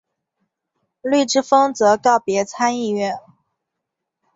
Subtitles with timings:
[1.03, 3.13] 绿之风则告别参议院。